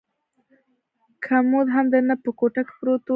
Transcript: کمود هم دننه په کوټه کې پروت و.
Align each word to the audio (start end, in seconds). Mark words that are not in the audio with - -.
کمود 1.25 1.67
هم 1.75 1.85
دننه 1.93 2.15
په 2.23 2.29
کوټه 2.39 2.61
کې 2.67 2.73
پروت 2.79 3.03
و. 3.05 3.09